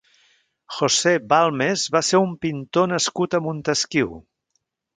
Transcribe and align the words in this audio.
José 0.77 1.13
Balmes 1.33 1.83
va 1.97 2.01
ser 2.09 2.21
un 2.29 2.33
pintor 2.47 2.91
nascut 2.95 3.37
a 3.37 3.43
Montesquiu. 3.51 4.13